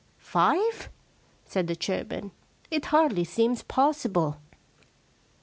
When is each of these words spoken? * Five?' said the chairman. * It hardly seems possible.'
* 0.09 0.17
Five?' 0.33 0.89
said 1.45 1.67
the 1.67 1.75
chairman. 1.75 2.31
* 2.51 2.71
It 2.71 2.85
hardly 2.85 3.23
seems 3.23 3.61
possible.' 3.61 4.37